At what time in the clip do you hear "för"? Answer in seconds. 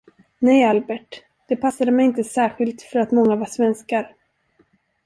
2.81-2.99